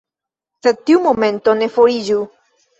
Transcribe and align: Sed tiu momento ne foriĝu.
Sed 0.63 0.79
tiu 0.87 1.03
momento 1.05 1.57
ne 1.63 1.71
foriĝu. 1.79 2.21